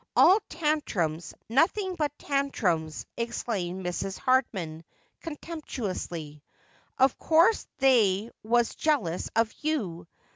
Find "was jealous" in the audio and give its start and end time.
8.41-9.29